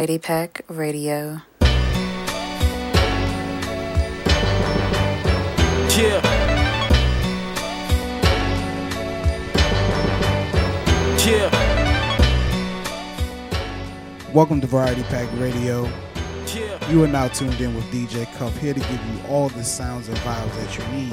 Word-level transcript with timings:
Variety 0.00 0.18
Pack 0.18 0.62
Radio. 0.68 1.42
Yeah. 5.94 6.22
Yeah. 11.26 11.50
Welcome 14.32 14.62
to 14.62 14.66
Variety 14.66 15.02
Pack 15.02 15.28
Radio. 15.34 15.84
Yeah. 16.46 16.90
You 16.90 17.04
are 17.04 17.06
now 17.06 17.28
tuned 17.28 17.60
in 17.60 17.74
with 17.74 17.84
DJ 17.92 18.24
Cuff, 18.38 18.56
here 18.56 18.72
to 18.72 18.80
give 18.80 18.90
you 19.04 19.20
all 19.28 19.50
the 19.50 19.62
sounds 19.62 20.08
and 20.08 20.16
vibes 20.18 20.56
that 20.56 20.78
you 20.78 20.84
need, 20.94 21.12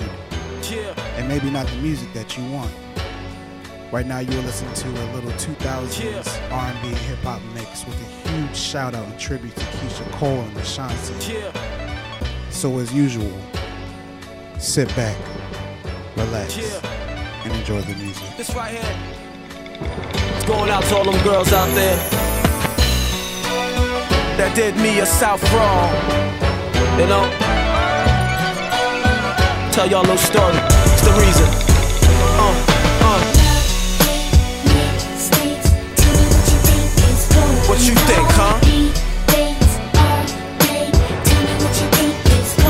Yeah. 0.71 0.93
and 1.17 1.27
maybe 1.27 1.49
not 1.49 1.67
the 1.67 1.75
music 1.81 2.13
that 2.13 2.37
you 2.37 2.49
want. 2.51 2.71
Right 3.91 4.05
now, 4.05 4.19
you 4.19 4.37
are 4.37 4.41
listening 4.41 4.73
to 4.73 4.87
a 4.89 5.07
little 5.13 5.31
2000s 5.31 6.51
R&B 6.51 6.87
and 6.89 6.97
hip 6.97 7.19
hop 7.19 7.41
mix 7.53 7.85
with 7.85 7.95
a 8.01 8.29
huge 8.29 8.55
shout 8.55 8.93
out 8.93 9.05
and 9.05 9.17
tribute 9.17 9.55
to 9.55 9.61
Keyshia 9.63 10.11
Cole 10.11 10.41
and 10.41 10.57
Ashanti. 10.57 11.33
Yeah. 11.33 11.51
So, 12.49 12.79
as 12.79 12.93
usual, 12.93 13.31
sit 14.59 14.93
back, 14.95 15.15
relax, 16.17 16.57
Yeah. 16.57 17.45
and 17.45 17.53
enjoy 17.53 17.79
the 17.81 17.95
music. 17.95 18.25
This 18.35 18.53
right 18.53 18.73
here. 18.75 18.95
It's 20.35 20.45
going 20.45 20.69
out 20.69 20.83
to 20.83 20.97
all 20.97 21.05
them 21.05 21.23
girls 21.23 21.53
out 21.53 21.69
there 21.73 21.95
that 24.37 24.51
did 24.53 24.75
me 24.77 24.99
a 24.99 25.05
south 25.05 25.41
wrong. 25.53 25.93
You 26.99 27.07
know? 27.07 27.23
Tell 29.71 29.89
y'all 29.89 30.01
little 30.01 30.17
story. 30.17 30.57
It's 30.57 31.01
the 31.05 31.13
reason. 31.21 31.66
What 37.77 37.85
you 37.85 37.93
think, 37.93 38.27
huh? 38.31 38.57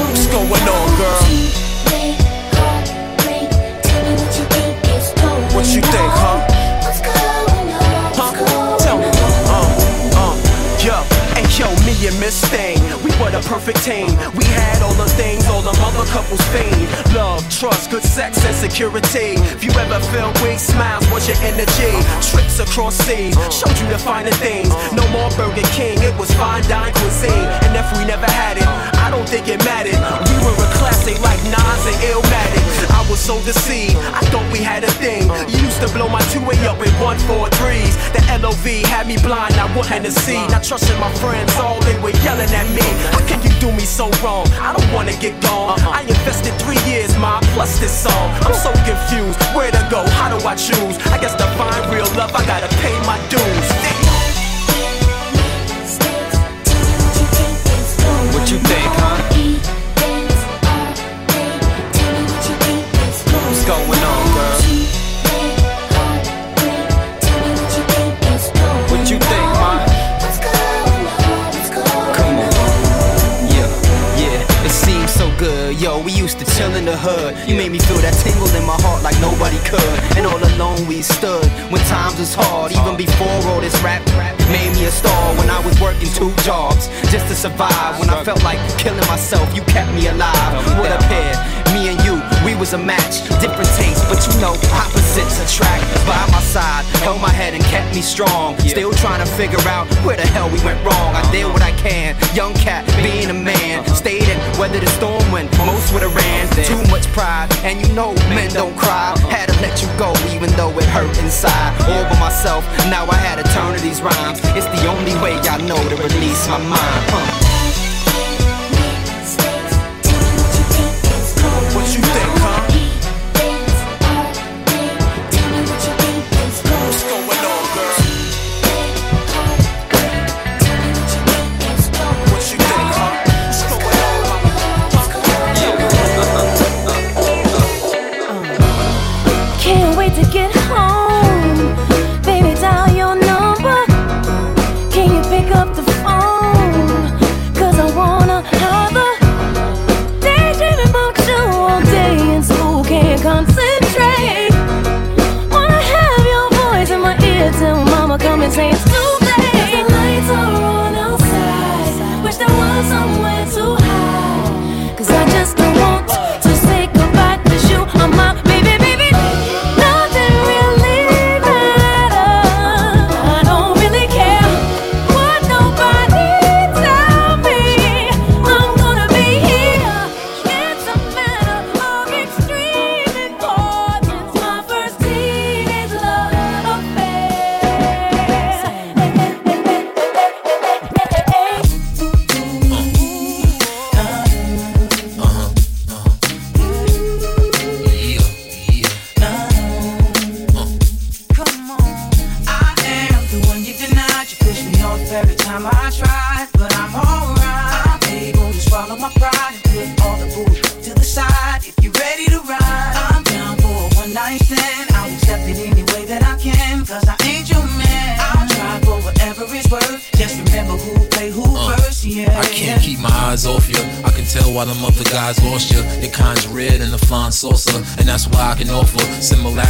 What's 0.04 0.28
going 0.28 0.68
on, 0.68 0.98
girl? 0.98 1.22
What 5.56 5.66
you 5.68 5.82
think, 5.82 6.12
huh? 6.12 6.57
And 12.06 12.20
Miss 12.20 12.38
Thing, 12.54 12.78
we 13.02 13.10
were 13.18 13.32
the 13.32 13.42
perfect 13.50 13.82
team. 13.82 14.14
We 14.38 14.46
had 14.46 14.84
all 14.86 14.94
the 14.94 15.10
things 15.18 15.48
all 15.48 15.62
the 15.62 15.74
other 15.82 16.06
couples 16.14 16.42
fiend. 16.54 16.86
Love, 17.16 17.42
trust, 17.50 17.90
good 17.90 18.04
sex, 18.04 18.44
and 18.46 18.54
security. 18.54 19.40
If 19.56 19.64
you 19.64 19.72
ever 19.72 20.00
felt 20.14 20.38
weak, 20.44 20.60
smiles 20.60 21.10
was 21.10 21.28
your 21.28 21.38
energy. 21.42 21.94
Trips 22.22 22.60
across 22.60 22.96
seas, 23.02 23.34
showed 23.50 23.74
you 23.82 23.88
the 23.90 23.98
finer 23.98 24.36
things. 24.38 24.70
No 24.94 25.08
more 25.10 25.30
Burger 25.34 25.66
King, 25.74 25.98
it 26.04 26.14
was 26.20 26.30
fine 26.38 26.62
dine 26.70 26.94
cuisine. 26.94 27.48
And 27.66 27.74
if 27.74 27.88
we 27.98 28.06
never 28.06 28.30
had 28.30 28.58
it, 28.58 28.68
I 29.02 29.10
don't 29.10 29.28
think 29.28 29.48
it 29.48 29.64
mattered. 29.66 29.98
We 29.98 30.36
were 30.46 30.54
a 30.54 30.70
classic 30.78 31.18
like 31.26 31.42
Nas 31.50 31.84
and 31.90 31.98
Illmatic. 32.06 32.66
I 32.94 33.02
was 33.10 33.20
so 33.20 33.42
deceived, 33.42 33.98
I 34.14 34.22
thought 34.30 34.46
we 34.52 34.60
had 34.60 34.84
a 34.84 34.92
thing. 35.02 35.26
You 35.50 35.66
used 35.66 35.82
to 35.82 35.90
blow 35.90 36.10
my 36.10 36.22
two-way 36.30 36.60
up 36.68 36.78
with 36.78 36.94
one 37.02 37.18
four 37.26 37.50
threes. 37.58 37.96
The 38.14 38.22
LOV 38.38 38.86
had 38.86 39.08
me 39.08 39.18
blind, 39.18 39.56
I 39.56 39.66
wanted 39.76 40.04
to 40.04 40.12
see. 40.12 40.46
Not 40.48 40.64
trusting 40.64 41.00
my 41.00 41.12
friends, 41.16 41.56
all 41.58 41.80
they 41.88 41.98
were 42.04 42.12
yelling 42.28 42.52
at 42.52 42.68
me. 42.76 42.84
How 43.16 43.24
can 43.26 43.40
you 43.42 43.50
do 43.64 43.72
me 43.72 43.86
so 43.88 44.12
wrong? 44.20 44.46
I 44.60 44.76
don't 44.76 44.92
wanna 44.92 45.16
get 45.24 45.40
gone. 45.42 45.80
Uh-huh. 45.80 45.98
I 45.98 46.02
invested 46.04 46.54
three 46.60 46.82
years, 46.84 47.16
my 47.18 47.40
plus 47.56 47.80
this 47.80 47.96
song. 47.96 48.28
I'm 48.44 48.54
so 48.54 48.72
confused. 48.84 49.40
Where 49.56 49.72
to 49.72 49.84
go? 49.90 50.04
How 50.20 50.28
do 50.28 50.38
I 50.46 50.56
choose? 50.56 50.96
I 51.08 51.18
guess 51.22 51.36
to 51.40 51.48
find 51.56 51.80
real 51.88 52.10
love, 52.20 52.36
I 52.36 52.44
gotta 52.46 52.70
pay 52.84 52.96
my 53.08 53.18
dues. 53.32 53.68
What 58.34 58.52
you 58.52 58.60
think, 58.60 58.92
huh? 59.02 59.18
What's 63.48 63.66
going 63.66 63.97
used 76.28 76.40
to 76.40 76.58
chill 76.60 76.76
in 76.76 76.84
the 76.84 76.98
hood. 76.98 77.32
You 77.48 77.56
made 77.56 77.72
me 77.72 77.80
feel 77.80 78.04
that 78.04 78.12
tingle 78.20 78.52
in 78.52 78.66
my 78.68 78.76
heart 78.84 79.00
like 79.00 79.16
nobody 79.24 79.56
could. 79.64 79.96
And 80.20 80.28
all 80.28 80.36
alone 80.36 80.84
we 80.84 81.00
stood 81.00 81.48
when 81.72 81.80
times 81.88 82.20
was 82.20 82.36
hard. 82.36 82.76
Even 82.76 83.00
before 83.00 83.32
all 83.48 83.64
this 83.64 83.80
rap 83.80 84.04
made 84.52 84.76
me 84.76 84.84
a 84.84 84.92
star. 84.92 85.24
When 85.40 85.48
I 85.48 85.64
was 85.64 85.80
working 85.80 86.12
two 86.12 86.36
jobs 86.44 86.92
just 87.16 87.32
to 87.32 87.36
survive. 87.36 87.96
When 87.96 88.12
I 88.12 88.28
felt 88.28 88.44
like 88.44 88.60
killing 88.76 89.08
myself, 89.08 89.48
you 89.56 89.64
kept 89.72 89.88
me 89.96 90.12
alive. 90.12 90.52
What 90.76 90.92
a 90.92 91.00
pair, 91.08 91.32
was 92.60 92.74
a 92.74 92.78
match. 92.78 93.22
Different 93.40 93.70
tastes, 93.78 94.04
but 94.10 94.20
you 94.28 94.34
know, 94.42 94.54
opposites 94.74 95.38
attract. 95.42 95.84
By 96.06 96.20
my 96.32 96.42
side, 96.42 96.86
held 97.06 97.22
my 97.22 97.30
head 97.30 97.54
and 97.54 97.64
kept 97.66 97.94
me 97.96 98.02
strong. 98.02 98.58
Still 98.60 98.92
trying 98.94 99.24
to 99.24 99.30
figure 99.38 99.62
out 99.70 99.88
where 100.06 100.18
the 100.18 100.26
hell 100.28 100.50
we 100.50 100.60
went 100.66 100.84
wrong. 100.86 101.16
I 101.16 101.24
did 101.32 101.46
what 101.46 101.62
I 101.62 101.72
can, 101.78 102.16
young 102.36 102.54
cat, 102.54 102.86
being 103.02 103.30
a 103.30 103.34
man. 103.34 103.80
Uh-huh. 103.80 103.96
Stayed 103.96 104.28
in, 104.28 104.38
weather 104.60 104.80
the 104.80 104.88
storm 104.98 105.24
when 105.32 105.46
most 105.66 105.94
would 105.94 106.02
have 106.02 106.16
ran. 106.16 106.48
Too 106.66 106.82
much 106.92 107.06
pride, 107.14 107.48
and 107.64 107.80
you 107.82 107.94
know 107.94 108.14
men 108.34 108.52
don't 108.54 108.76
cry. 108.76 109.16
Had 109.30 109.50
to 109.50 109.56
let 109.62 109.82
you 109.82 109.88
go, 109.98 110.14
even 110.34 110.50
though 110.58 110.74
it 110.78 110.86
hurt 110.86 111.16
inside. 111.20 111.72
All 111.88 112.04
by 112.10 112.20
myself, 112.20 112.66
now 112.90 113.06
I 113.06 113.16
had 113.16 113.38
to 113.38 113.46
turn 113.54 113.76
to 113.76 113.82
these 113.82 114.02
rhymes. 114.02 114.40
It's 114.58 114.68
the 114.68 114.88
only 114.88 115.14
way 115.22 115.38
I 115.48 115.58
know 115.66 115.78
to 115.78 115.96
release 115.96 116.48
my 116.48 116.58
mind. 116.58 117.04
huh. 117.14 117.47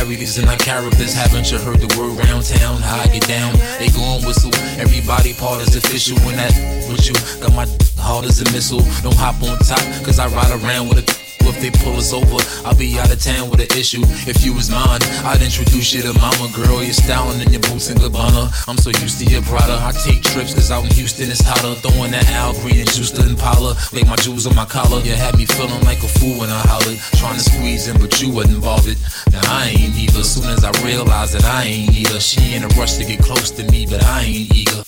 Similarities 0.07 0.37
in 0.37 0.47
our 0.47 0.57
characters. 0.57 1.13
Haven't 1.13 1.51
you 1.51 1.59
heard 1.59 1.79
the 1.79 1.99
word 1.99 2.17
round 2.25 2.45
town? 2.45 2.77
How 2.81 2.99
I 3.01 3.07
get 3.07 3.27
down? 3.27 3.53
They 3.79 3.89
go 3.89 4.01
and 4.01 4.25
whistle. 4.25 4.51
Everybody 4.79 5.33
part 5.33 5.61
is 5.61 5.75
official 5.75 6.17
when 6.25 6.37
that 6.37 6.53
with 6.89 7.07
you. 7.07 7.15
Got 7.41 7.53
my 7.53 7.67
hard 7.99 8.25
as 8.25 8.41
a 8.41 8.45
missile. 8.53 8.81
Don't 9.01 9.15
hop 9.15 9.41
on 9.43 9.57
top, 9.59 9.79
cause 10.05 10.19
I 10.19 10.27
ride 10.27 10.51
around 10.63 10.87
with 10.89 10.99
a 10.99 11.26
if 11.57 11.73
they 11.73 11.73
pull 11.83 11.97
us 11.97 12.13
over, 12.13 12.37
I'll 12.65 12.77
be 12.77 12.99
out 12.99 13.11
of 13.11 13.21
town 13.21 13.49
with 13.49 13.59
an 13.59 13.71
issue. 13.77 14.01
If 14.29 14.45
you 14.45 14.53
was 14.53 14.69
mine, 14.69 15.01
I'd 15.25 15.41
introduce 15.41 15.93
you 15.93 16.01
to 16.03 16.13
mama 16.13 16.49
girl. 16.53 16.83
You're 16.83 16.93
styling 16.93 17.41
in 17.41 17.51
your 17.51 17.61
boots 17.61 17.89
and 17.89 17.99
Gabbana. 17.99 18.53
I'm 18.69 18.77
so 18.77 18.89
used 19.01 19.17
to 19.19 19.25
your 19.25 19.41
Prada. 19.41 19.81
I 19.81 19.91
take 19.91 20.21
trips 20.21 20.53
cause 20.53 20.69
out 20.69 20.85
in 20.85 20.91
Houston 20.91 21.29
it's 21.29 21.41
hotter. 21.41 21.73
Throwing 21.81 22.11
that 22.11 22.29
Al 22.31 22.53
Green 22.61 22.81
and 22.81 22.91
juice 22.91 23.11
to 23.11 23.25
Impala. 23.25 23.75
Like 23.93 24.05
my 24.07 24.15
jewels 24.17 24.45
on 24.45 24.55
my 24.55 24.65
collar. 24.65 25.01
You 25.01 25.13
had 25.13 25.37
me 25.37 25.45
feeling 25.45 25.81
like 25.81 26.03
a 26.03 26.09
fool 26.19 26.37
when 26.39 26.49
I 26.49 26.61
hollered. 26.67 26.99
Trying 27.17 27.35
to 27.35 27.43
squeeze 27.43 27.87
in, 27.87 27.97
but 27.99 28.13
you 28.21 28.31
wasn't 28.31 28.61
bothered. 28.61 28.97
Now 29.31 29.41
I 29.49 29.73
ain't 29.73 29.95
either. 29.97 30.23
Soon 30.23 30.49
as 30.51 30.63
I 30.63 30.71
realized 30.85 31.33
that 31.33 31.45
I 31.45 31.63
ain't 31.63 31.93
either. 31.93 32.19
She 32.19 32.53
in 32.53 32.63
a 32.63 32.69
rush 32.77 32.97
to 32.97 33.05
get 33.05 33.19
close 33.19 33.49
to 33.51 33.63
me, 33.71 33.87
but 33.89 34.03
I 34.03 34.21
ain't 34.21 34.53
eager. 34.53 34.83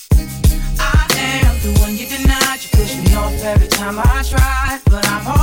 I 0.78 1.08
am 1.18 1.56
the 1.66 1.80
one 1.82 1.98
you 1.98 2.06
denied. 2.06 2.62
You 2.62 2.70
push 2.78 2.96
me 2.96 3.16
off 3.16 3.34
every 3.44 3.68
time 3.68 3.98
I 3.98 4.22
try, 4.22 4.80
but 4.86 5.08
I'm 5.08 5.39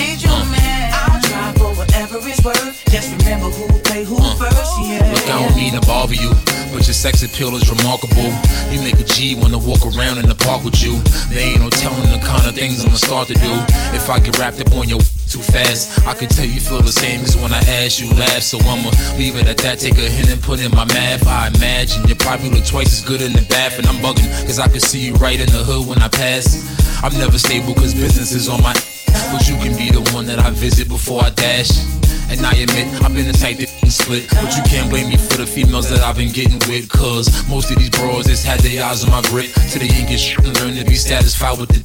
ain't 0.00 0.22
your 0.24 0.42
man. 0.48 0.90
I'll 0.92 1.20
try 1.20 1.52
for 1.60 1.70
whatever 1.76 2.16
it's 2.24 2.42
worth. 2.44 2.84
Just 2.88 3.12
remember 3.20 3.52
who 3.52 3.68
played 3.84 4.06
who 4.06 4.16
first, 4.40 4.72
yeah. 4.80 5.12
Look, 5.12 5.28
I 5.28 5.44
don't 5.44 5.56
mean 5.56 5.72
to 5.76 5.84
bother 5.86 6.14
you, 6.14 6.32
but 6.72 6.88
your 6.88 6.96
sex 6.96 7.22
appeal 7.22 7.54
is 7.54 7.68
remarkable. 7.68 8.32
You 8.72 8.80
make 8.80 8.98
a 8.98 9.04
G 9.04 9.36
wanna 9.36 9.58
walk 9.58 9.84
around 9.84 10.18
in 10.18 10.26
the 10.26 10.34
park 10.34 10.64
with 10.64 10.82
you. 10.82 10.96
There 11.28 11.44
ain't 11.44 11.60
no 11.60 11.70
telling 11.70 12.08
the 12.08 12.20
kind 12.24 12.48
of 12.48 12.54
things 12.54 12.84
I'ma 12.84 12.96
start 12.96 13.28
to 13.28 13.34
do. 13.34 13.52
If 13.92 14.08
I 14.08 14.18
get 14.18 14.38
wrapped 14.38 14.60
up 14.60 14.72
on 14.72 14.88
your 14.88 15.00
too 15.30 15.38
fast. 15.38 16.06
I 16.08 16.14
can 16.14 16.28
tell 16.28 16.44
you 16.44 16.60
feel 16.60 16.82
the 16.82 16.90
same 16.90 17.20
as 17.20 17.36
when 17.36 17.52
I 17.52 17.62
ask 17.82 18.00
you 18.00 18.10
laugh. 18.14 18.42
So 18.42 18.58
I'ma 18.58 18.90
leave 19.16 19.36
it 19.36 19.46
at 19.46 19.58
that. 19.58 19.78
Take 19.78 19.96
a 19.96 20.08
hint 20.10 20.28
and 20.28 20.42
put 20.42 20.58
in 20.58 20.72
my 20.72 20.84
math. 20.86 21.26
I 21.26 21.48
imagine 21.54 22.06
you 22.08 22.16
probably 22.16 22.50
look 22.50 22.66
twice 22.66 22.98
as 22.98 23.04
good 23.06 23.22
in 23.22 23.32
the 23.32 23.46
bath. 23.48 23.78
And 23.78 23.86
I'm 23.86 24.02
bugging, 24.02 24.28
cause 24.44 24.58
I 24.58 24.66
can 24.66 24.80
see 24.80 25.06
you 25.06 25.14
right 25.14 25.38
in 25.38 25.46
the 25.46 25.62
hood 25.62 25.86
when 25.86 25.98
I 26.02 26.08
pass. 26.08 26.58
I'm 27.02 27.16
never 27.16 27.38
stable 27.38 27.74
cause 27.74 27.94
business 27.94 28.32
is 28.32 28.48
on 28.48 28.60
my. 28.62 28.74
But 29.32 29.48
you 29.48 29.56
can 29.56 29.76
be 29.76 29.90
the 29.90 30.02
one 30.14 30.26
that 30.26 30.38
I 30.38 30.50
visit 30.50 30.88
before 30.88 31.22
I 31.22 31.30
dash. 31.30 31.70
And 32.30 32.46
I 32.46 32.52
admit, 32.54 32.86
I've 33.02 33.14
been 33.14 33.26
the 33.26 33.36
type 33.36 33.58
that 33.58 33.68
split. 33.90 34.30
But 34.30 34.56
you 34.56 34.62
can't 34.64 34.88
blame 34.88 35.08
me 35.08 35.16
for 35.16 35.38
the 35.38 35.46
females 35.46 35.90
that 35.90 36.00
I've 36.00 36.16
been 36.16 36.32
getting 36.32 36.58
with. 36.70 36.88
Cause 36.88 37.26
most 37.48 37.70
of 37.70 37.78
these 37.78 37.90
bros 37.90 38.26
just 38.26 38.46
had 38.46 38.60
their 38.60 38.84
eyes 38.84 39.04
on 39.04 39.10
my 39.10 39.22
grip. 39.22 39.50
To 39.72 39.78
the 39.78 39.86
youngest 39.86 40.38
and 40.38 40.54
learn 40.60 40.76
to 40.76 40.84
be 40.84 40.94
satisfied 40.94 41.58
with 41.58 41.70
the 41.70 41.80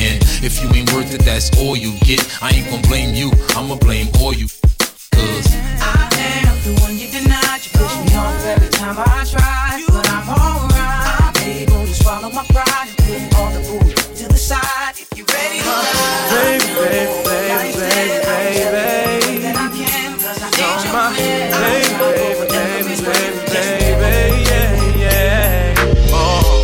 and 0.00 0.22
if 0.42 0.62
you 0.62 0.68
ain't 0.72 0.92
worth 0.94 1.12
it, 1.12 1.22
that's 1.22 1.50
all 1.58 1.76
you 1.76 1.92
get. 2.00 2.20
I 2.42 2.50
ain't 2.50 2.70
gonna 2.70 2.86
blame 2.88 3.14
you, 3.14 3.30
I'ma 3.50 3.76
blame 3.76 4.08
all 4.20 4.32
you. 4.32 4.46
Cause 5.12 5.48
I 5.80 6.08
am 6.46 6.56
the 6.64 6.80
one 6.80 6.96
you 6.96 7.10
denied. 7.10 7.60
You 7.64 7.70
push 7.74 7.94
me 8.00 8.16
off 8.16 8.44
every 8.46 8.68
time 8.70 8.96
I 8.98 9.24
try. 9.24 10.09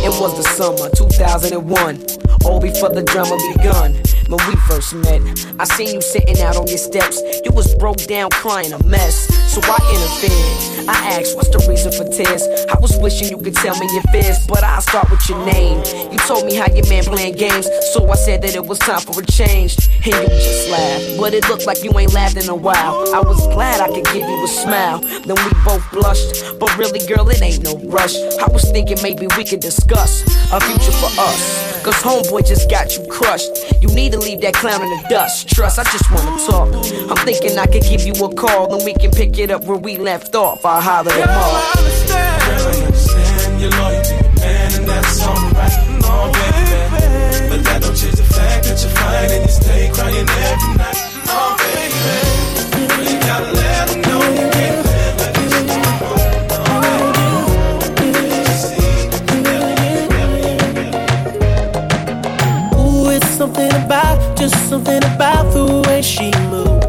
It 0.07 0.21
was 0.21 0.35
the 0.35 0.43
summer 0.55 0.89
2001, 0.89 2.01
all 2.45 2.59
before 2.59 2.89
the 2.89 3.03
drama 3.03 3.37
begun. 3.55 3.93
When 4.27 4.45
we 4.49 4.57
first 4.67 4.93
met, 4.93 5.21
I 5.57 5.63
seen 5.63 5.95
you 5.95 6.01
sitting 6.01 6.41
out 6.41 6.57
on 6.57 6.67
your 6.67 6.77
steps. 6.77 7.21
You 7.45 7.51
was 7.53 7.73
broke 7.75 8.03
down, 8.07 8.29
crying 8.31 8.73
a 8.73 8.83
mess. 8.83 9.15
So 9.53 9.61
I 9.63 9.79
interfered. 9.87 10.89
I 10.89 11.15
asked, 11.15 11.37
what's 11.37 11.47
the 11.47 11.63
reason 11.69 11.93
for 11.93 12.03
tears? 12.11 12.43
I 12.67 12.77
was 12.79 12.97
wishing 12.97 13.29
you 13.29 13.37
could 13.37 13.55
tell 13.55 13.77
me 13.79 13.87
your 13.93 14.03
fears, 14.11 14.45
but 14.45 14.65
I'll 14.65 14.81
start 14.81 15.09
with 15.09 15.27
your 15.29 15.43
name. 15.45 15.79
You 16.11 16.17
told 16.19 16.45
me 16.45 16.55
how 16.55 16.67
your 16.67 16.87
man 16.89 17.05
playing 17.05 17.35
games, 17.35 17.69
so 17.93 18.09
I 18.09 18.15
said 18.15 18.41
that 18.41 18.53
it 18.53 18.65
was 18.65 18.79
time 18.79 18.99
for 18.99 19.17
a 19.21 19.25
change. 19.25 19.77
And 20.03 20.27
you 20.27 20.27
just 20.27 20.69
laughed, 20.69 21.17
but 21.17 21.33
it 21.33 21.47
looked 21.47 21.65
like 21.65 21.83
you 21.83 21.97
ain't 21.97 22.13
laughed 22.13 22.35
in 22.35 22.49
a 22.49 22.55
while. 22.55 23.07
I 23.15 23.21
was 23.21 23.39
glad 23.47 23.79
I 23.79 23.87
could 23.87 24.05
give 24.11 24.27
you 24.27 24.43
a 24.43 24.47
smile. 24.47 24.99
Then 24.99 25.35
we 25.39 25.51
both 25.63 25.89
blushed, 25.91 26.59
but 26.59 26.75
really, 26.77 26.99
girl, 27.07 27.29
it 27.29 27.41
ain't 27.41 27.63
no 27.63 27.79
rush. 27.87 28.15
I 28.15 28.47
was 28.51 28.69
thinking 28.71 28.97
maybe 29.01 29.27
we 29.37 29.45
could 29.45 29.61
discuss 29.61 30.23
a 30.51 30.59
future 30.59 30.91
for 30.99 31.11
us. 31.15 31.66
Cause 31.87 32.03
homeboy 32.03 32.45
just 32.45 32.69
got 32.69 32.97
you 32.97 33.07
crushed. 33.07 33.81
You 33.81 33.87
need 33.95 34.11
to 34.11 34.19
leave 34.19 34.41
that 34.41 34.53
clown 34.55 34.81
in 34.81 34.89
the 34.89 35.07
dust. 35.07 35.47
Trust, 35.47 35.79
I 35.79 35.83
just 35.83 36.11
wanna 36.11 36.35
talk. 36.45 36.67
I'm 37.09 37.15
thinking 37.25 37.57
I 37.57 37.65
could 37.65 37.83
give 37.83 38.01
you 38.01 38.11
a 38.25 38.35
call 38.35 38.75
and 38.75 38.83
we 38.83 38.93
can 38.93 39.09
pick 39.09 39.39
it 39.39 39.51
up 39.51 39.63
where 39.63 39.77
we 39.77 39.95
left 39.95 40.35
off. 40.35 40.65
I'll 40.65 40.81
holler 40.81 41.13
at 41.13 41.15
Girl, 41.15 41.29
I 41.29 41.73
understand. 41.77 42.43
Girl, 42.43 42.67
I 42.67 42.85
understand 42.87 43.61
your 43.61 43.71
loyalty, 43.71 44.15
man, 44.41 44.73
and 44.73 44.85
that's 44.85 45.25
alright. 45.25 45.77
No, 46.01 46.29
baby. 46.33 47.47
But 47.47 47.63
that 47.63 47.79
don't 47.81 47.95
change 47.95 48.15
the 48.15 48.23
fact 48.35 48.65
that 48.65 48.83
you're 48.83 48.91
fine 48.91 49.31
and 49.31 49.45
you 49.45 49.51
stay 49.53 49.89
crying 49.93 50.27
every 50.27 50.77
night. 50.77 51.06
Just 64.37 64.69
something 64.69 65.03
about 65.03 65.51
the 65.51 65.65
way 65.87 66.01
she 66.01 66.29
moves. 66.51 66.85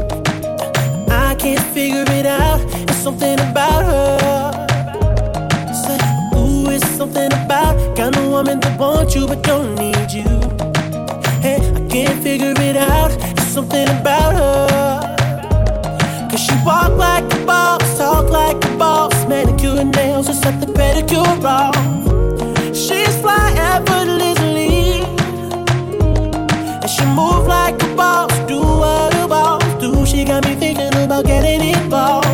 I 1.11 1.35
can't 1.35 1.65
figure 1.73 2.05
it 2.09 2.27
out. 2.27 2.61
It's 2.83 2.97
something 2.97 3.41
about 3.41 3.85
her. 3.85 4.53
Say, 5.73 5.99
ooh, 6.37 6.71
it's 6.71 6.87
something 6.91 7.33
about 7.33 7.97
kind 7.97 8.15
of 8.17 8.29
woman 8.29 8.61
that 8.61 8.79
wants 8.79 9.15
you 9.15 9.27
but 9.27 9.43
don't 9.43 9.75
need 9.77 10.11
you. 10.13 10.29
Hey, 11.41 11.57
I 11.57 11.89
can't 11.89 12.23
figure 12.23 12.55
it 12.59 12.77
out. 12.77 13.13
It's 13.39 13.47
something 13.47 13.89
about 13.89 14.35
her. 14.35 16.29
Cause 16.31 16.41
she 16.41 16.55
walk 16.67 16.93
like 16.99 17.25
a 17.33 17.47
boss, 17.47 17.97
talk 17.97 18.29
like 18.31 18.63
a 18.63 18.77
boss, 18.77 19.15
manicure 19.27 19.81
and 19.81 19.95
nails, 19.97 20.27
just 20.27 20.43
set 20.43 20.61
the 20.61 20.67
pedicure 20.67 21.43
off. 21.45 21.75
She's 22.77 23.17
fly 23.23 23.55
effortlessly 23.57 24.18
she 26.99 27.07
move 27.07 27.47
like 27.47 27.81
a 27.83 27.95
boss, 27.95 28.33
do 28.47 28.61
what 28.61 29.15
a 29.15 29.27
boss 29.29 29.63
do. 29.81 30.05
She 30.05 30.25
got 30.25 30.45
me 30.45 30.55
thinking 30.55 30.95
about 31.05 31.25
getting 31.25 31.63
involved. 31.63 32.28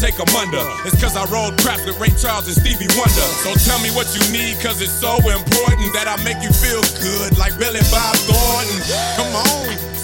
take 0.00 0.16
them 0.16 0.30
under. 0.38 0.62
It's 0.86 1.00
cause 1.02 1.16
I 1.16 1.24
rolled 1.26 1.58
craft 1.58 1.86
with 1.86 1.98
Ray 1.98 2.14
Charles 2.14 2.46
and 2.46 2.54
Stevie 2.54 2.86
Wonder. 2.94 3.26
So 3.42 3.54
tell 3.66 3.80
me 3.82 3.90
what 3.90 4.06
you 4.14 4.22
need, 4.32 4.60
cause 4.62 4.80
it's 4.80 4.94
so 4.94 5.18
important 5.18 5.92
that 5.94 6.06
I 6.06 6.16
make 6.22 6.40
you 6.42 6.52
feel 6.54 6.82
good 7.02 7.36
like 7.36 7.58
Billy 7.58 7.82
Bob 7.90 8.16
Thornton. 8.26 8.78
Come 9.16 9.34
on. 9.34 9.97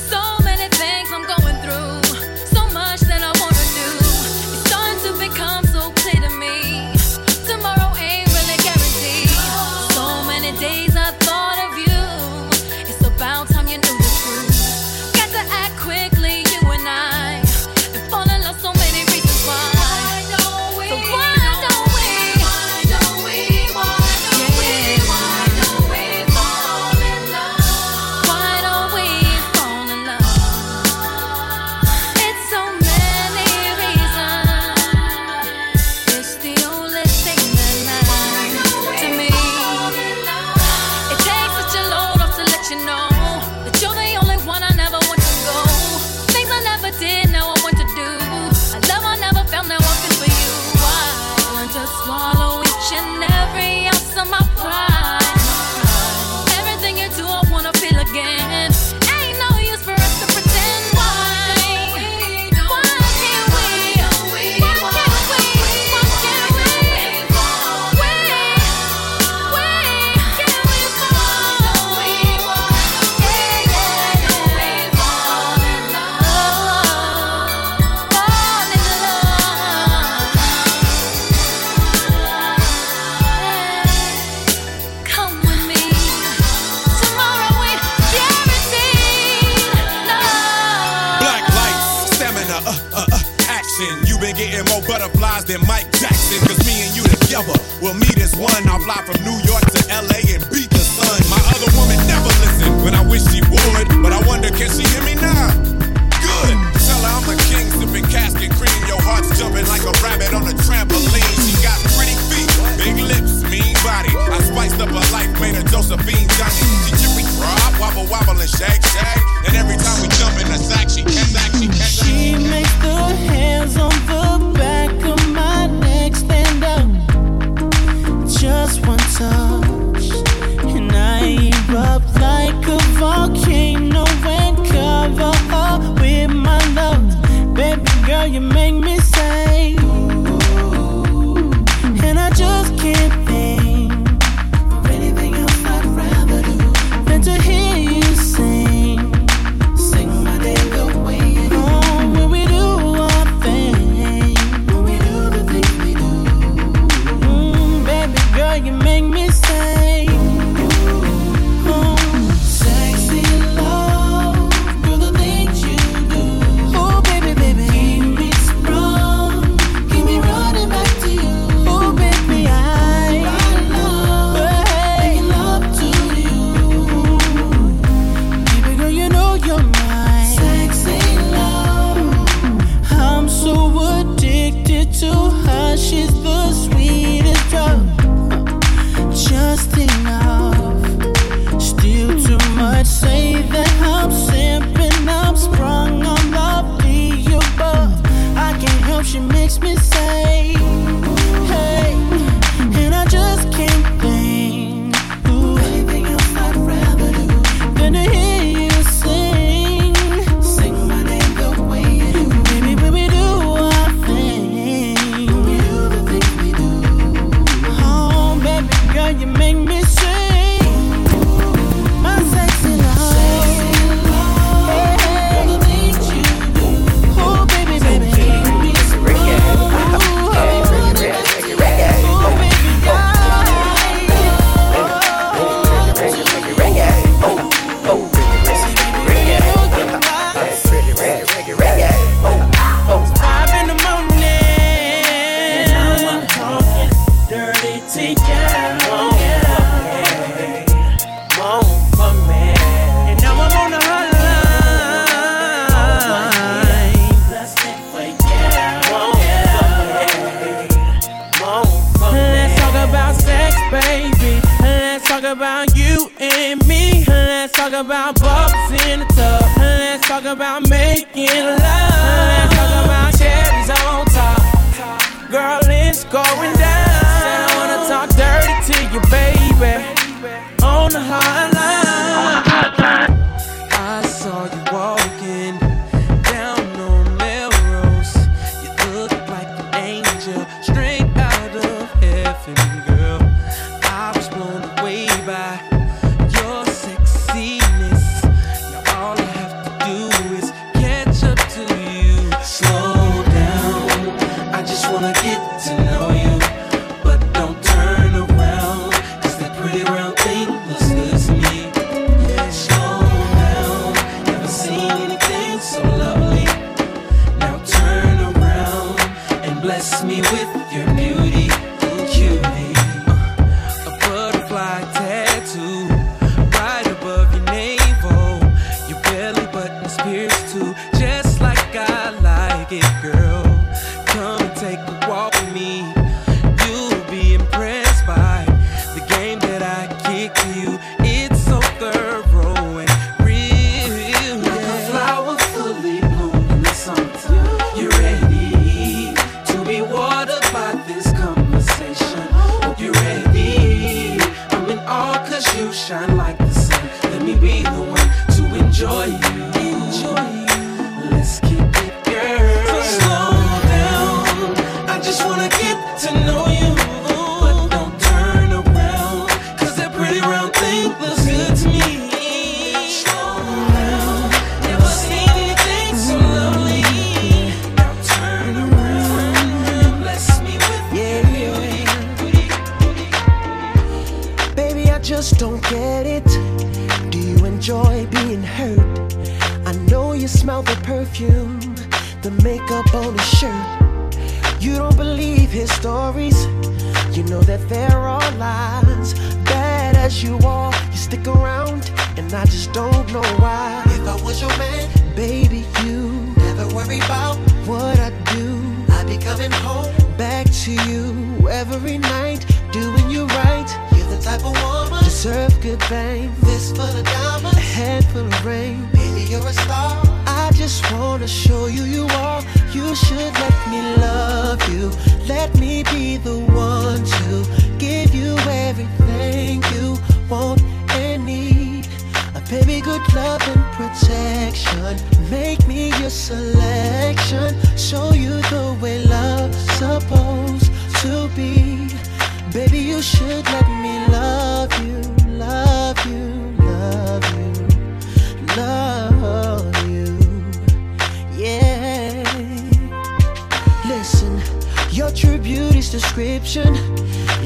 person 454.24 454.90
Your 454.90 455.10
true 455.10 455.38
beauty's 455.38 455.90
description. 455.90 456.72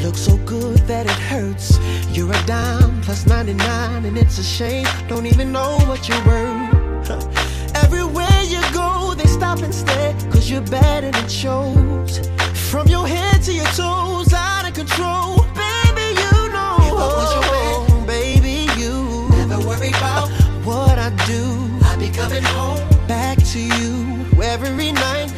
Looks 0.03 0.21
so 0.21 0.37
good 0.39 0.79
that 0.87 1.07
it 1.07 1.19
hurts. 1.31 1.79
You're 2.11 2.33
a 2.33 2.47
dime 2.47 3.01
plus 3.01 3.27
99 3.27 4.05
and 4.05 4.19
it's 4.19 4.39
a 4.39 4.43
shame. 4.43 4.87
Don't 5.09 5.27
even 5.27 5.53
know 5.53 5.79
what 5.89 6.09
you're 6.09 6.25
worth. 6.27 7.11
Everywhere 7.85 8.43
you 8.45 8.61
go 8.73 9.15
they 9.15 9.27
stop 9.27 9.61
and 9.61 9.75
stare 9.75 10.15
Cause 10.31 10.51
you're 10.51 10.67
bad 10.67 11.05
and 11.05 11.17
it 11.17 11.31
shows. 11.31 12.29
From 12.71 12.87
your 12.89 13.07
head 13.07 13.43
to 13.45 13.53
your 13.53 13.71
toes 13.77 14.33
out 14.35 14.69
of 14.69 14.75
control. 14.75 15.47
Baby 15.55 16.07
you 16.23 16.35
know. 16.55 16.77
What 16.99 17.11
was 17.19 17.33
your 17.35 17.47
man? 17.53 18.07
Baby 18.07 18.57
you 18.81 19.29
Never 19.41 19.59
worry 19.67 19.89
about 19.89 20.29
what 20.65 20.99
I 20.99 21.11
do. 21.27 21.43
I 21.89 21.97
be 21.97 22.11
coming 22.11 22.43
home. 22.43 22.83
Back 23.07 23.39
to 23.53 23.59
you 23.59 24.43
every 24.43 24.93
night 24.93 25.38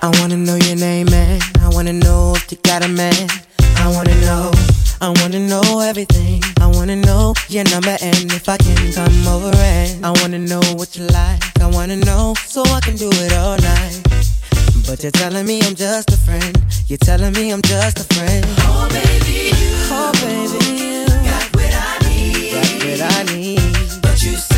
I 0.00 0.10
wanna 0.20 0.36
know 0.36 0.54
your 0.54 0.76
name, 0.76 1.06
man. 1.10 1.40
I 1.60 1.68
wanna 1.70 1.92
know 1.92 2.32
if 2.36 2.52
you 2.52 2.58
got 2.62 2.84
a 2.84 2.88
man. 2.88 3.28
I 3.78 3.88
wanna 3.92 4.14
know. 4.20 4.52
I 5.00 5.08
wanna 5.08 5.40
know 5.40 5.80
everything. 5.80 6.40
I 6.60 6.66
wanna 6.66 6.94
know 6.94 7.34
your 7.48 7.64
number 7.64 7.96
and 8.00 8.32
if 8.32 8.48
I 8.48 8.58
can 8.58 8.92
come 8.92 9.26
over 9.26 9.50
and 9.56 10.06
I 10.06 10.10
wanna 10.20 10.38
know 10.38 10.60
what 10.76 10.96
you 10.96 11.04
like. 11.08 11.42
I 11.60 11.66
wanna 11.66 11.96
know 11.96 12.34
so 12.46 12.62
I 12.62 12.80
can 12.80 12.94
do 12.94 13.10
it 13.10 13.32
all 13.32 13.58
night. 13.58 14.00
But 14.86 15.02
you're 15.02 15.10
telling 15.10 15.46
me 15.46 15.62
I'm 15.62 15.74
just 15.74 16.12
a 16.12 16.16
friend. 16.16 16.56
You're 16.86 16.98
telling 16.98 17.32
me 17.32 17.50
I'm 17.50 17.62
just 17.62 17.98
a 17.98 18.14
friend. 18.14 18.46
Oh 18.60 18.88
baby, 18.90 19.50
you. 19.50 19.74
Oh 19.90 20.12
baby, 20.22 20.80
you. 20.80 21.06
Got 21.26 21.56
what 21.56 21.74
I 21.74 21.98
need. 22.08 22.52
Got 22.52 22.84
what 22.86 23.00
I 23.18 23.34
need. 23.34 24.02
But 24.02 24.22
you. 24.22 24.57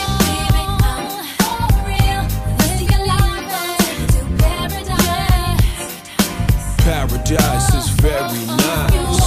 paradise 6.91 7.73
is 7.73 7.87
very 8.01 8.45
nice. 8.45 9.21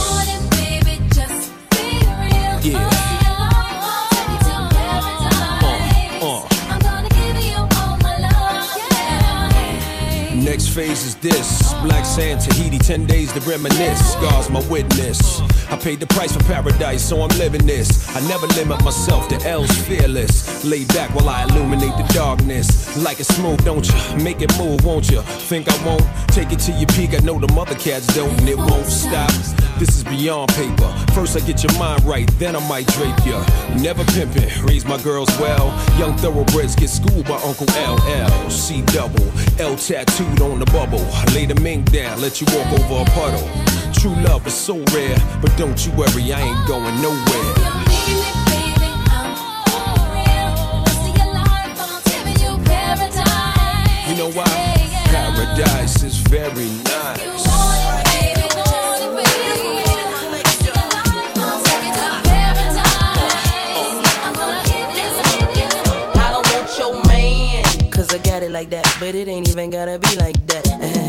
Yeah. 2.63 2.91
Uh, 5.63 5.79
uh. 6.21 6.49
Next 10.35 10.69
phase 10.69 11.07
is 11.07 11.15
this 11.17 11.73
Black 11.83 12.05
sand, 12.05 12.43
Tahiti, 12.43 12.79
10 12.79 13.07
days 13.07 13.33
to 13.33 13.41
reminisce. 13.41 14.13
Scars 14.13 14.51
my 14.51 14.61
witness. 14.69 15.41
I 15.71 15.77
paid 15.77 16.01
the 16.01 16.07
price 16.07 16.33
for 16.33 16.43
paradise, 16.45 17.03
so 17.07 17.23
I'm 17.23 17.37
living 17.39 17.67
this. 17.67 18.09
I 18.15 18.21
never 18.29 18.47
limit 18.49 18.83
myself 18.85 19.29
to 19.29 19.37
L's 19.49 19.71
fearless. 19.87 20.65
Lay 20.65 20.85
back 20.87 21.15
while 21.15 21.29
I 21.29 21.45
illuminate 21.45 21.97
the 21.97 22.07
darkness. 22.15 22.97
Like 22.97 23.21
it 23.21 23.25
smooth, 23.25 23.65
don't 23.65 23.87
you? 23.87 24.25
Make 24.25 24.43
it 24.43 24.57
move, 24.59 24.85
won't 24.85 25.11
you? 25.11 25.23
Think 25.23 25.69
I 25.69 25.87
won't? 25.87 26.05
Take 26.29 26.53
it 26.53 26.61
to 26.61 26.73
your 26.73 26.89
peak. 26.89 27.15
I 27.15 27.19
know 27.25 27.39
the 27.39 27.53
mother 27.53 27.75
cats 27.75 28.07
don't, 28.15 28.39
and 28.39 28.49
it 28.49 28.57
won't 28.57 28.87
stop. 28.87 29.31
This 29.79 29.97
is 29.97 30.05
beyond 30.05 30.51
paper. 30.51 30.89
First 31.15 31.37
I 31.37 31.41
get 31.41 31.63
your 31.65 31.77
mind 31.79 32.05
right, 32.05 32.29
then 32.39 32.55
I 32.55 32.69
might 32.69 32.87
drape 32.89 33.27
ya. 33.27 33.45
Never 33.81 34.05
pimping, 34.05 34.51
raise 34.65 34.85
my 34.85 35.01
girls 35.03 35.29
well. 35.41 35.67
Young 35.99 36.17
thoroughbreds 36.17 36.77
get 36.77 36.91
schooled 36.91 37.27
by 37.27 37.37
Uncle 37.43 37.67
LL. 37.75 38.51
C 38.51 38.83
double, 38.87 39.27
L 39.59 39.77
tattooed 39.77 40.41
on 40.41 40.61
the 40.61 40.67
bubble. 40.67 41.05
Lay 41.35 41.47
the 41.47 41.59
mink 41.61 41.91
down, 41.91 42.21
let 42.21 42.41
you 42.41 42.47
walk 42.53 42.67
over 42.79 43.03
a 43.03 43.15
puddle. 43.15 43.74
True 44.05 44.15
love 44.17 44.47
is 44.47 44.53
so 44.53 44.77
rare, 44.93 45.17
but 45.41 45.57
don't 45.57 45.87
you 45.87 45.91
worry, 45.93 46.31
I 46.31 46.43
ain't 46.43 46.69
going 46.69 47.01
nowhere. 47.01 47.55
You 54.07 54.15
know 54.19 54.31
why? 54.33 54.45
Paradise 55.07 56.03
is 56.03 56.19
very 56.19 56.69
nice. 56.85 57.47
I 66.15 66.29
don't 66.31 66.47
want 66.53 66.79
your 66.79 67.03
man, 67.07 67.65
I 68.13 68.19
got 68.19 68.43
it 68.43 68.51
like 68.51 68.69
that, 68.69 68.85
but 69.01 69.15
it 69.15 69.29
ain't 69.29 69.49
even 69.49 69.71
gotta 69.71 69.99
be 69.99 70.15
like 70.17 70.47
that. 70.49 70.64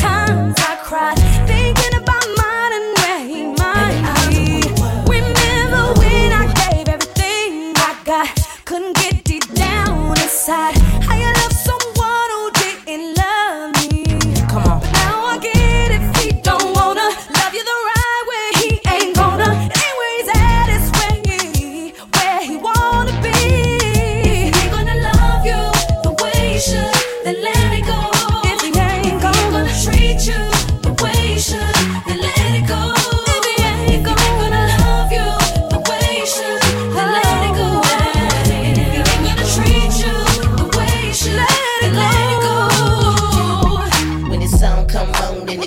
times 0.00 0.54
I 0.58 0.76
cried. 0.82 1.18
Thinking 1.46 1.94
about 2.02 2.26
mine 2.40 2.72
and 2.78 2.88
where 2.98 3.22
he 3.32 3.42
might 3.62 3.98
be. 4.30 4.62
Remember 5.16 5.84
when 6.00 6.32
I 6.32 6.44
gave 6.60 6.88
everything 6.88 7.74
I 7.76 7.92
got? 8.04 8.28
Couldn't 8.64 8.96
get 8.96 9.24
deep 9.24 9.46
down 9.54 10.10
inside. 10.10 10.79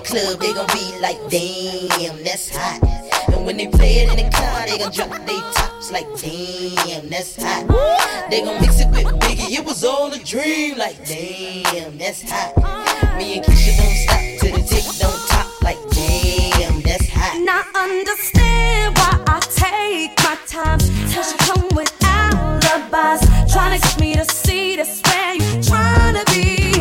Club, 0.04 0.40
they 0.40 0.54
gon' 0.54 0.68
be 0.68 1.00
like, 1.00 1.18
damn, 1.30 2.24
that's 2.24 2.56
hot. 2.56 2.80
And 3.30 3.46
when 3.46 3.58
they 3.58 3.68
play 3.68 4.04
it 4.04 4.12
in 4.12 4.26
the 4.26 4.32
car, 4.36 4.66
they 4.68 4.78
gon' 4.78 4.92
drop 4.92 5.10
their 5.26 5.42
tops 5.54 5.92
like, 5.92 6.06
damn, 6.20 7.10
that's 7.10 7.42
hot. 7.42 8.30
They 8.30 8.42
gon' 8.42 8.60
mix 8.62 8.80
it 8.82 8.90
with 8.90 9.08
Biggie, 9.22 9.58
it 9.58 9.66
was 9.66 9.84
all 9.84 10.12
a 10.12 10.20
dream, 10.20 10.78
like, 10.78 10.98
damn, 11.08 11.98
that's 11.98 12.22
hot. 12.30 12.56
Me 13.18 13.38
and 13.38 13.46
Keyshia 13.46 13.78
don't 13.78 13.96
stop 13.96 14.20
till 14.40 14.58
the 14.58 14.64
tick 14.68 14.84
don't 15.00 15.28
top, 15.30 15.62
like, 15.64 15.80
damn, 15.92 16.82
that's 16.82 17.10
hot. 17.10 17.36
And 17.36 17.50
I 17.50 17.64
understand 17.74 18.98
why 18.98 19.24
I 19.28 19.40
take 19.40 20.18
my 20.24 20.38
time. 20.48 20.80
Till 21.10 21.24
she 21.24 21.38
come 21.38 21.68
with 21.76 21.92
alibis. 22.04 23.26
Trying 23.52 23.80
to 23.80 23.88
get 23.88 24.00
me 24.00 24.16
to 24.16 24.26
see 24.26 24.76
that's 24.76 25.02
where 25.02 25.36
you 25.36 25.64
trying 25.64 26.16
to 26.16 26.32
be. 26.34 26.73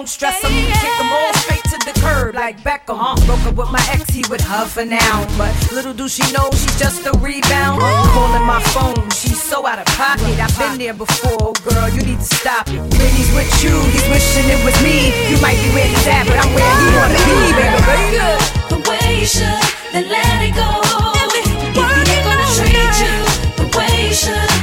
Don't 0.00 0.08
stress 0.08 0.40
him. 0.40 0.48
Kick 0.80 0.96
them 0.96 1.12
all 1.12 1.34
straight 1.44 1.64
to 1.64 1.78
the 1.84 1.92
curb 2.00 2.34
like 2.34 2.56
Beckham. 2.64 2.96
Broke 3.26 3.44
up 3.44 3.54
with 3.54 3.70
my 3.70 3.84
ex, 3.92 4.08
he 4.08 4.24
with 4.30 4.40
her 4.40 4.64
for 4.64 4.82
now. 4.82 5.28
But 5.36 5.52
little 5.72 5.92
do 5.92 6.08
she 6.08 6.24
know 6.32 6.48
she's 6.52 6.78
just 6.78 7.04
a 7.04 7.12
rebound. 7.20 7.82
Calling 8.16 8.46
my 8.46 8.62
phone, 8.72 9.10
she's 9.10 9.42
so 9.42 9.66
out 9.66 9.78
of 9.78 9.84
pocket. 10.00 10.40
I've 10.40 10.56
been 10.56 10.78
there 10.78 10.94
before, 10.94 11.52
girl, 11.68 11.88
you 11.90 12.00
need 12.00 12.16
to 12.16 12.30
stop 12.40 12.68
it. 12.68 12.80
When 12.80 13.10
he's 13.12 13.28
with 13.36 13.52
you, 13.62 13.76
he's 13.92 14.08
wishing 14.08 14.48
it 14.48 14.64
was 14.64 14.76
me. 14.80 15.12
You 15.28 15.36
might 15.44 15.60
be 15.60 15.68
where 15.76 15.88
he's 15.92 16.06
at, 16.08 16.24
but 16.24 16.38
I'm 16.40 16.48
where 16.56 16.74
he 16.80 16.86
wanna 16.96 17.20
be, 17.20 17.36
baby, 17.60 17.80
baby. 17.84 18.24
The 18.72 18.78
way 18.88 19.20
you 19.20 19.28
should, 19.28 19.60
then 19.92 20.08
let 20.08 20.40
it 20.40 20.56
go. 20.56 20.80
If 21.28 21.44
he 21.44 22.16
gonna 22.24 22.48
treat 22.56 22.96
you 23.04 23.16
the 23.60 23.66
way 23.76 24.08
you 24.08 24.14
should, 24.14 24.59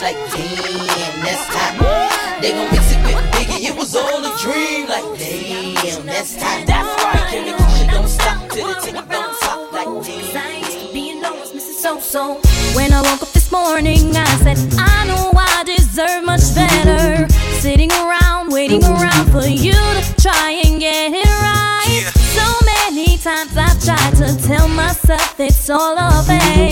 they 0.00 0.14
like, 0.14 0.32
damn, 0.32 1.20
that's 1.20 1.46
hot. 1.52 2.38
They 2.40 2.52
gon' 2.52 2.70
mix 2.70 2.92
it 2.92 3.00
with 3.04 3.24
Biggie, 3.32 3.68
it 3.68 3.76
was 3.76 3.94
all 3.94 4.24
a 4.24 4.38
dream, 4.38 4.88
like, 4.88 5.04
damn, 5.18 6.06
that's 6.06 6.40
hot. 6.40 6.66
That's 6.66 7.04
right, 7.04 7.28
Kim 7.30 7.48
and 7.48 7.56
Keyshia 7.60 7.90
don't 7.90 8.08
stop 8.08 8.50
till 8.50 8.66
the 8.68 8.80
tick 8.80 8.94
don't 9.08 9.34
stop, 9.36 9.72
like, 9.72 10.06
damn. 10.06 10.92
Being 10.92 11.20
known 11.20 11.38
as 11.38 11.52
Mrs. 11.52 11.82
So-So. 11.82 12.40
When 12.74 12.92
I 12.92 13.02
woke 13.02 13.22
up 13.22 13.32
this 13.32 13.52
morning, 13.52 14.16
I 14.16 14.24
said, 14.42 14.58
I 14.78 15.06
know 15.06 15.32
I 15.36 15.64
deserve 15.64 16.24
much 16.24 16.54
better. 16.54 17.28
Sitting 17.60 17.92
around, 17.92 18.52
waiting 18.52 18.82
around 18.84 19.30
for 19.30 19.46
you 19.46 19.72
to 19.72 20.14
try 20.18 20.62
and 20.64 20.80
get 20.80 21.12
it 21.12 21.26
right. 21.26 22.10
So 22.36 22.46
many 22.64 23.18
times 23.18 23.54
I've 23.54 23.78
tried 23.84 24.14
to 24.16 24.48
tell 24.48 24.68
myself 24.68 25.38
it's 25.38 25.68
all 25.68 25.98
a 25.98 26.22
phase. 26.22 26.69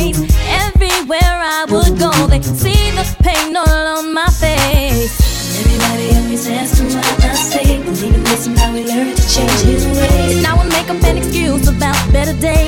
I 2.39 2.41
they 2.41 2.55
see 2.55 2.91
the 2.93 3.05
pain 3.25 3.57
all 3.57 3.99
on 3.99 4.15
my 4.15 4.27
face. 4.27 5.59
Everybody 5.59 6.15
always 6.19 6.47
asks 6.47 6.79
why 6.95 7.03
I 7.27 7.35
stay. 7.35 7.83
Believing 7.83 8.23
that 8.23 8.39
somehow 8.39 8.73
we 8.73 8.85
learn 8.87 9.17
to 9.17 9.25
change 9.27 9.61
his 9.67 9.85
ways. 9.87 10.41
Now 10.41 10.55
I 10.55 10.65
make 10.69 10.89
up 10.89 11.03
an 11.03 11.19
excuse 11.19 11.67
about 11.67 11.99
better 12.13 12.39
days, 12.39 12.68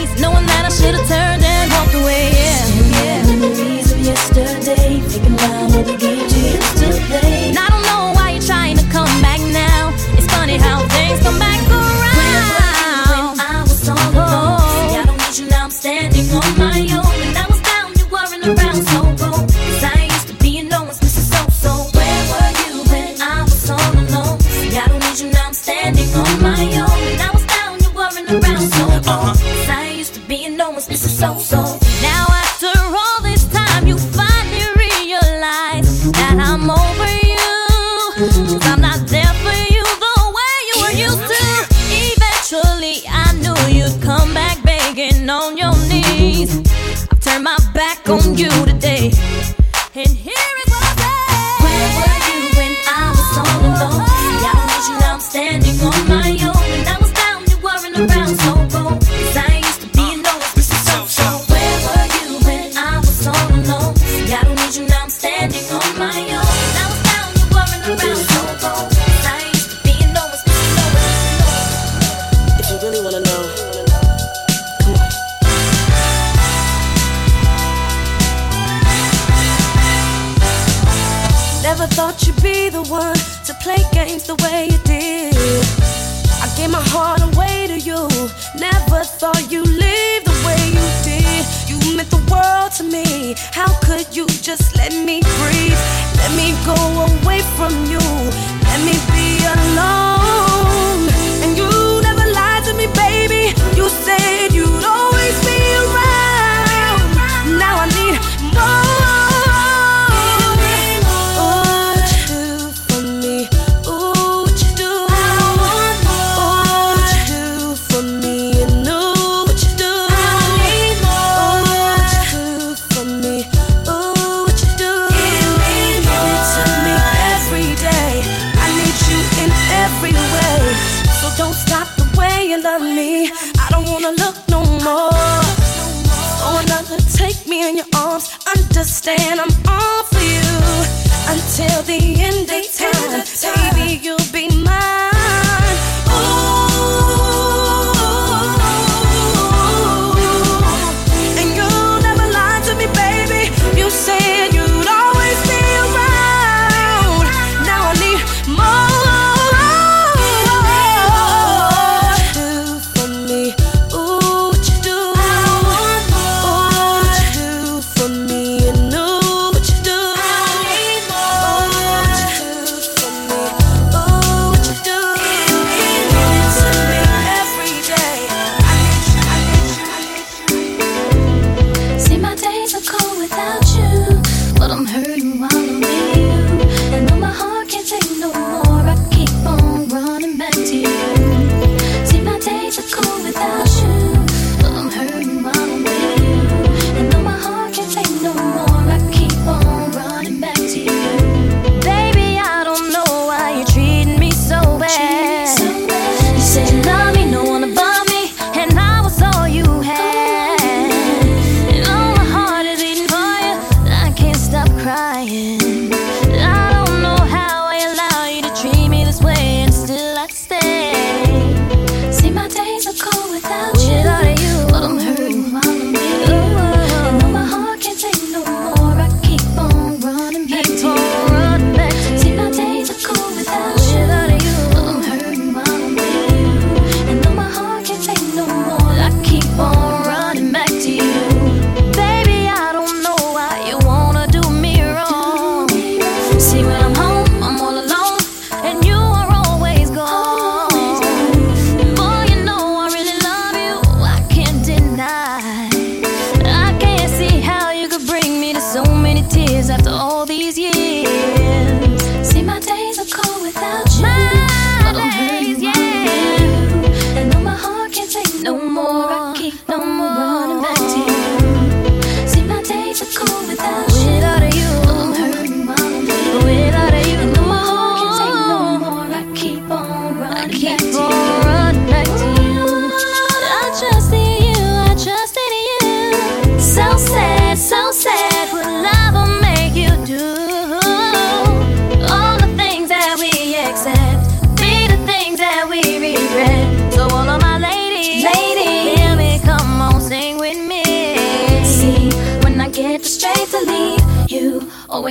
Uh-huh. 28.32 29.72
I 29.72 29.90
used 29.90 30.14
to 30.14 30.20
be 30.20 30.44
a 30.44 30.50
no 30.50 30.70
one's 30.70 30.86
Mrs. 30.86 31.18
So 31.18 31.38
So. 31.38 31.79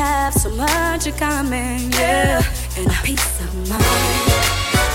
have 0.00 0.32
so 0.32 0.48
much 0.56 1.06
in 1.06 1.14
common, 1.14 1.92
yeah, 1.92 2.42
and 2.78 2.86
a 2.86 2.98
peace 3.04 3.40
of 3.44 3.52
mind. 3.68 4.30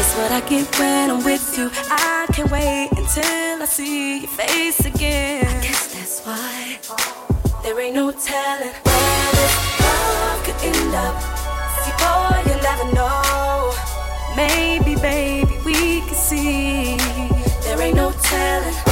It's 0.01 0.13
what 0.17 0.31
I 0.31 0.41
get 0.49 0.65
when 0.79 1.11
I'm 1.11 1.23
with 1.23 1.45
you. 1.57 1.69
I 1.91 2.25
can't 2.33 2.49
wait 2.49 2.89
until 2.91 3.61
I 3.61 3.65
see 3.65 4.21
your 4.21 4.27
face 4.29 4.79
again. 4.83 5.45
I 5.45 5.61
guess 5.61 5.93
that's 5.93 6.21
why 6.25 6.79
there 7.61 7.79
ain't 7.79 7.95
no 7.95 8.11
telling 8.11 8.73
where 8.85 9.31
this 9.37 9.55
love 9.83 10.39
could 10.45 10.59
end 10.73 10.95
up. 11.05 11.15
See, 11.81 11.95
boy, 12.01 12.37
you 12.49 12.57
never 12.69 12.87
know. 12.97 13.73
Maybe, 14.35 14.95
baby, 14.95 15.55
we 15.65 16.01
can 16.07 16.15
see. 16.15 16.97
There 17.63 17.79
ain't 17.79 17.95
no 17.95 18.11
telling 18.11 18.84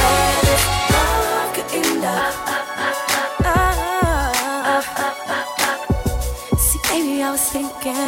was 7.34 7.50
thinking 7.50 8.06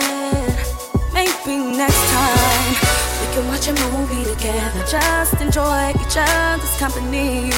maybe 1.12 1.57
next 1.77 2.03
time 2.14 2.70
we 3.18 3.27
can 3.35 3.45
watch 3.51 3.66
a 3.66 3.74
movie 3.91 4.22
together. 4.22 4.85
Just 4.87 5.35
enjoy 5.41 5.91
each 6.03 6.16
other's 6.16 6.77
company. 6.79 7.51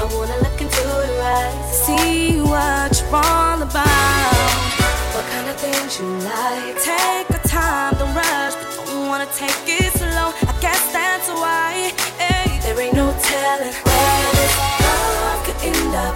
I 0.00 0.04
wanna 0.10 0.36
look 0.42 0.58
into 0.60 0.82
your 0.82 1.22
eyes, 1.22 1.78
see 1.84 2.40
what 2.40 2.90
you're 2.98 3.14
all 3.14 3.62
about. 3.62 4.66
What 5.14 5.24
kind 5.30 5.48
of 5.48 5.56
things 5.62 6.00
you 6.00 6.08
like? 6.26 6.74
Take 6.82 7.30
your 7.30 7.44
time, 7.46 7.94
don't 8.00 8.12
rush, 8.16 8.54
but 8.58 8.70
don't 8.74 9.06
wanna 9.06 9.28
take 9.42 9.62
it 9.78 9.92
slow. 9.92 10.34
I 10.50 10.54
guess 10.60 10.82
that's 10.92 11.28
why. 11.28 11.94
Hey, 12.18 12.58
there 12.64 12.80
ain't 12.80 12.96
no 12.96 13.06
telling 13.30 13.74
where 13.86 14.32
this 14.38 14.54
love 14.82 15.38
could 15.46 15.58
end 15.70 15.94
up. 16.06 16.14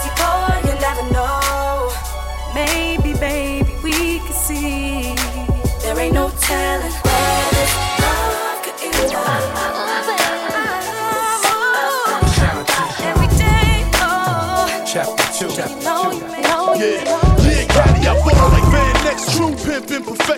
See, 0.00 0.12
boy, 0.16 0.54
you 0.64 0.74
never 0.80 1.04
know. 1.12 1.92
Maybe, 2.54 2.89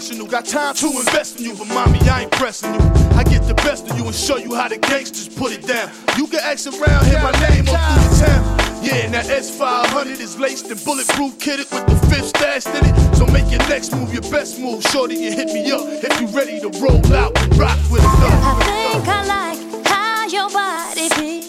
professional. 0.02 0.26
Got 0.26 0.46
time 0.46 0.74
to 0.76 0.86
invest 0.86 1.38
in 1.38 1.46
you, 1.46 1.54
but 1.54 1.68
mommy, 1.68 1.98
I 2.08 2.22
ain't 2.22 2.30
pressing 2.32 2.74
you. 2.74 2.80
I 3.16 3.24
get 3.24 3.42
the 3.46 3.54
best 3.54 3.90
of 3.90 3.98
you 3.98 4.06
and 4.06 4.14
show 4.14 4.36
you 4.36 4.54
how 4.54 4.68
the 4.68 4.78
gangsters 4.78 5.28
put 5.28 5.52
it 5.52 5.66
down. 5.66 5.90
You 6.16 6.26
can 6.26 6.40
ask 6.40 6.66
around, 6.66 7.06
hear 7.06 7.22
my 7.22 7.32
name 7.48 7.68
all 7.68 7.76
through 7.76 8.08
the 8.08 8.26
town. 8.26 8.61
Yeah, 8.82 9.06
that 9.10 9.26
S500 9.26 10.18
is 10.18 10.38
laced 10.40 10.68
and 10.68 10.84
bulletproof 10.84 11.38
kitted 11.38 11.70
with 11.70 11.86
the 11.86 12.06
fifth 12.08 12.28
stashed 12.28 12.66
in 12.66 12.84
it. 12.84 13.14
So 13.16 13.26
make 13.26 13.48
your 13.48 13.60
next 13.68 13.94
move 13.94 14.12
your 14.12 14.22
best 14.22 14.58
move. 14.58 14.82
Shorty, 14.82 15.14
you 15.14 15.30
hit 15.30 15.52
me 15.52 15.70
up 15.70 15.86
if 15.86 16.20
you 16.20 16.26
ready 16.26 16.58
to 16.58 16.68
roll 16.80 17.00
out 17.14 17.30
and 17.40 17.56
rock 17.56 17.78
with 17.92 18.02
it. 18.02 18.08
I 18.08 18.98
think 18.98 19.08
I 19.08 19.24
like 19.24 19.86
how 19.86 20.26
your 20.26 20.50
body 20.50 21.08
feels 21.10 21.41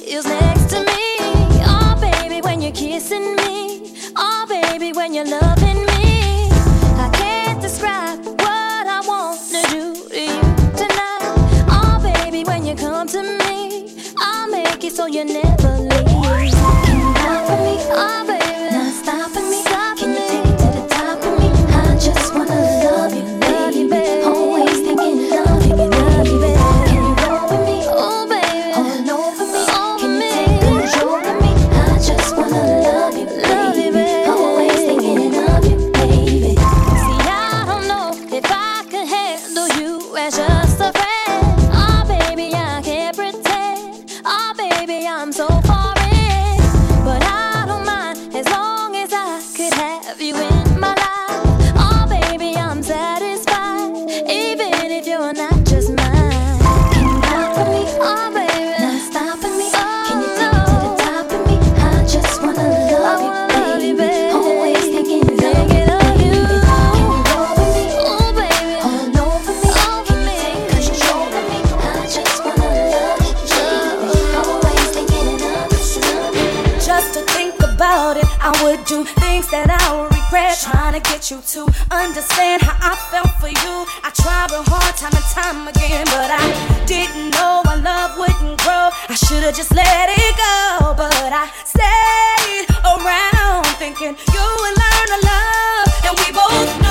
would 78.75 78.85
do 78.85 79.03
things 79.21 79.47
that 79.51 79.69
I 79.69 79.85
would 79.93 80.09
regret. 80.09 80.57
Trying 80.57 80.97
to 80.97 81.03
get 81.05 81.29
you 81.29 81.41
to 81.53 81.61
understand 81.93 82.61
how 82.61 82.73
I 82.81 82.95
felt 83.13 83.29
for 83.37 83.51
you. 83.53 83.73
I 84.01 84.09
tried 84.09 84.49
real 84.49 84.65
hard 84.65 84.95
time 84.97 85.13
and 85.13 85.29
time 85.29 85.67
again, 85.69 86.05
but 86.09 86.29
I 86.33 86.41
didn't 86.89 87.29
know 87.37 87.61
my 87.65 87.77
love 87.77 88.17
wouldn't 88.17 88.57
grow. 88.65 88.89
I 89.13 89.15
should've 89.15 89.53
just 89.53 89.73
let 89.75 90.09
it 90.09 90.33
go, 90.33 90.97
but 90.97 91.13
I 91.13 91.45
stayed 91.69 92.65
around 92.81 93.69
thinking 93.77 94.17
you 94.33 94.45
would 94.61 94.75
learn 94.81 95.05
to 95.13 95.19
love, 95.21 95.87
and 96.09 96.13
we 96.17 96.27
both 96.33 96.82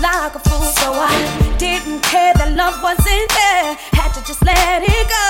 like 0.00 0.34
a 0.34 0.38
fool, 0.38 0.62
so 0.62 0.92
I 0.92 1.56
didn't 1.58 2.02
care 2.02 2.32
that 2.34 2.54
love 2.54 2.82
wasn't 2.82 3.28
there. 3.30 3.74
Had 3.92 4.12
to 4.14 4.20
just 4.24 4.44
let 4.44 4.82
it 4.82 5.08
go. 5.08 5.27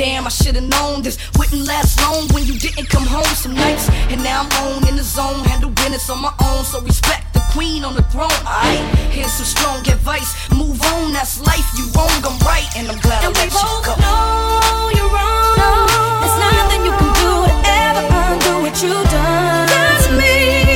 Damn, 0.00 0.24
I 0.24 0.30
should've 0.30 0.64
known 0.64 1.02
this 1.02 1.18
wouldn't 1.36 1.66
last 1.66 2.00
long 2.00 2.26
when 2.32 2.46
you 2.46 2.54
didn't 2.54 2.88
come 2.88 3.04
home 3.04 3.34
some 3.36 3.52
nights. 3.52 3.86
And 4.08 4.24
now 4.24 4.48
I'm 4.48 4.50
on 4.64 4.88
in 4.88 4.96
the 4.96 5.02
zone, 5.02 5.44
handle 5.44 5.68
business 5.68 6.08
on 6.08 6.22
my 6.22 6.32
own, 6.40 6.64
so 6.64 6.80
respect 6.80 7.34
the 7.34 7.40
queen 7.52 7.84
on 7.84 7.94
the 7.94 8.02
throne. 8.04 8.32
Alright, 8.48 8.80
here's 9.12 9.30
some 9.30 9.44
strong 9.44 9.80
advice. 9.80 10.32
Move 10.56 10.80
on, 10.96 11.12
that's 11.12 11.44
life. 11.44 11.68
You 11.76 11.84
wrong, 11.92 12.08
I'm 12.24 12.38
right, 12.48 12.64
and 12.78 12.88
I'm 12.88 12.98
glad 13.00 13.28
and 13.28 13.36
I 13.36 13.44
let 13.44 13.52
you 13.52 13.72
go. 13.84 13.92
Know 14.00 14.88
you're 14.96 15.12
wrong. 15.12 15.60
No, 15.60 15.68
there's 16.24 16.38
nothing 16.48 16.80
you 16.88 16.92
can 16.96 17.12
do 17.20 17.30
to 17.44 17.54
ever 17.68 18.04
undo 18.08 18.52
what 18.64 18.80
you've 18.80 19.04
done 19.12 19.68
to 19.68 20.12
me. 20.16 20.69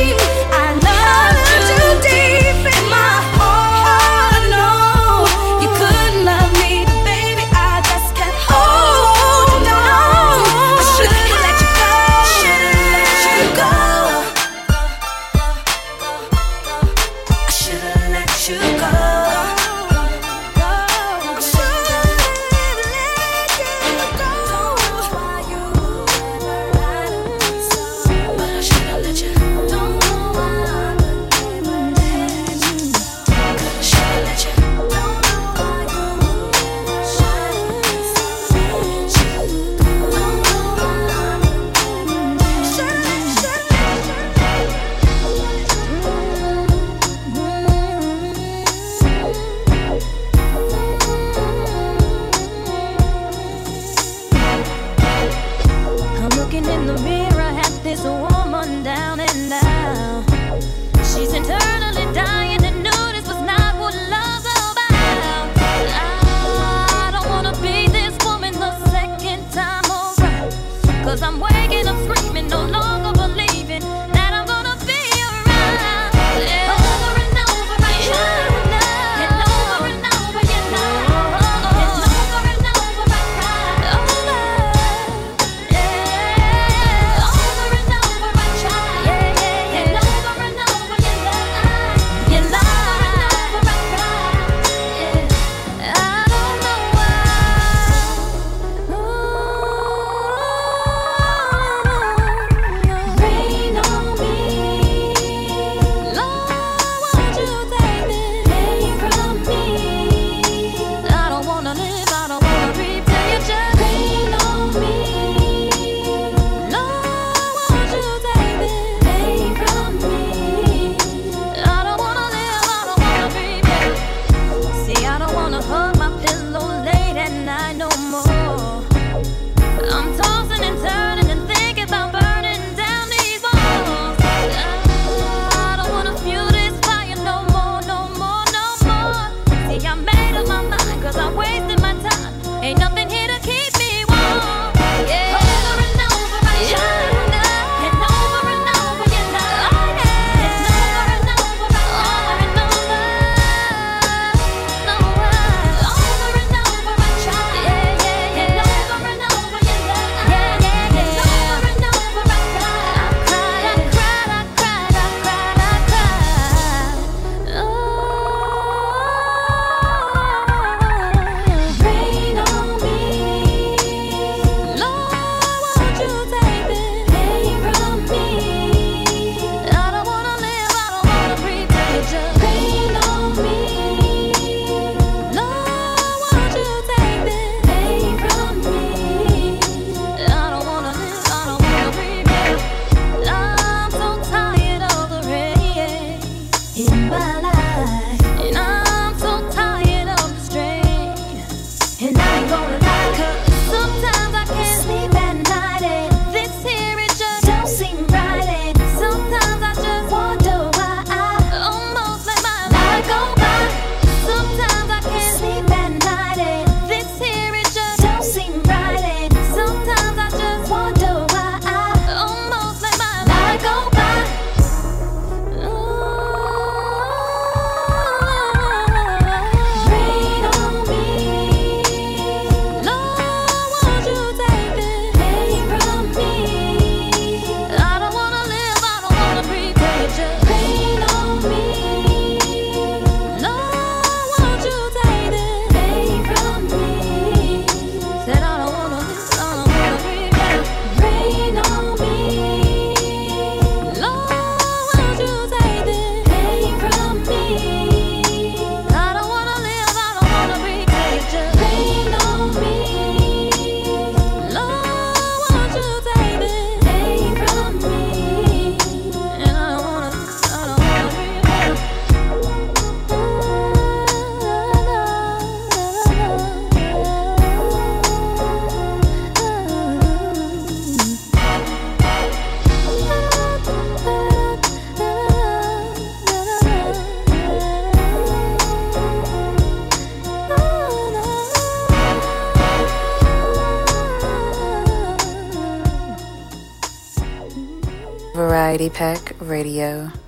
Radio. 299.64 300.24